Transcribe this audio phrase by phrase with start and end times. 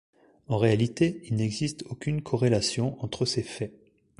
[0.47, 3.71] En réalité, il n'existe aucune corrélation entre ces faits.